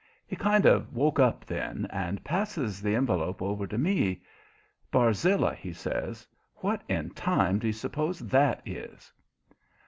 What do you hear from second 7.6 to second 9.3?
you s'pose that is?"